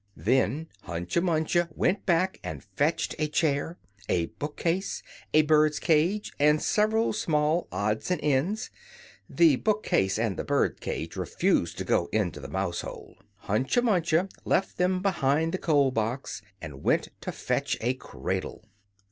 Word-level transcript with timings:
Then 0.17 0.67
Hunca 0.85 1.21
Munca 1.21 1.69
went 1.75 2.07
back 2.07 2.39
and 2.43 2.63
fetched 2.63 3.13
a 3.19 3.27
chair, 3.27 3.77
a 4.09 4.25
book 4.39 4.57
case, 4.57 5.03
a 5.31 5.43
bird 5.43 5.79
cage, 5.79 6.33
and 6.39 6.59
several 6.59 7.13
small 7.13 7.67
odds 7.71 8.09
and 8.09 8.19
ends. 8.23 8.71
The 9.29 9.57
book 9.57 9.83
case 9.83 10.17
and 10.17 10.37
the 10.37 10.43
bird 10.43 10.81
cage 10.81 11.15
refused 11.15 11.77
to 11.77 11.83
go 11.85 12.09
into 12.11 12.39
the 12.39 12.47
mousehole. 12.49 13.15
Hunca 13.43 13.83
Munca 13.83 14.27
left 14.43 14.79
them 14.79 15.03
behind 15.03 15.51
the 15.51 15.59
coal 15.59 15.91
box, 15.91 16.41
and 16.63 16.81
went 16.81 17.09
to 17.21 17.31
fetch 17.31 17.77
a 17.79 17.93
cradle. 17.93 18.63